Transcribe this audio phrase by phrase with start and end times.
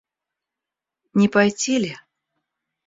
[1.19, 1.93] Не пойти ли?